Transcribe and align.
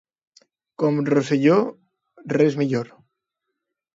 Com 0.83 0.97
Rosselló, 1.09 1.59
res 2.35 2.57
millor. 2.63 2.89